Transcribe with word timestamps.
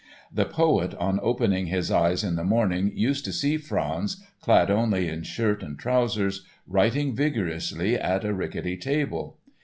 The 0.33 0.45
poet 0.45 0.95
on 0.95 1.19
opening 1.21 1.67
his 1.67 1.91
eyes 1.91 2.23
in 2.23 2.35
the 2.35 2.43
morning 2.43 2.91
used 2.95 3.23
to 3.25 3.31
see 3.31 3.57
Franz, 3.57 4.25
clad 4.41 4.71
only 4.71 5.07
in 5.07 5.21
shirt 5.21 5.61
and 5.61 5.77
trousers, 5.77 6.43
writing 6.65 7.15
vigorously 7.15 7.99
at 7.99 8.25
a 8.25 8.33
rickety 8.33 8.77
table. 8.77 9.37